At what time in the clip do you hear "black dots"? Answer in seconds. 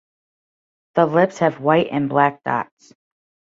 2.09-2.91